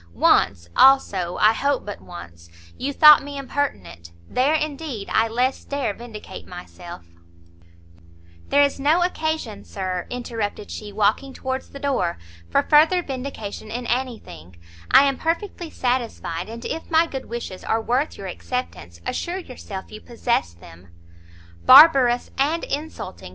[0.15, 5.93] Once, also I hope but once, you thought me impertinent, there, indeed, I less dare
[5.93, 7.05] vindicate myself"
[8.49, 12.17] "There is no occasion, Sir," interrupted she, walking towards the door,
[12.49, 14.55] "for further vindication in any thing;
[14.89, 19.91] I am perfectly satisfied, and if my good wishes are worth your acceptance, assure yourself
[19.91, 20.87] you possess them."
[21.63, 23.29] "Barbarous, and insulting!"